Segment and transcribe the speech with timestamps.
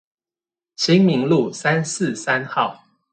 [0.77, 2.75] 新明路三四三號